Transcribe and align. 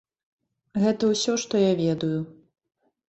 Гэта 0.83 1.03
ўсё, 1.11 1.31
што 1.43 1.55
я 1.65 1.71
ведаю. 1.83 2.19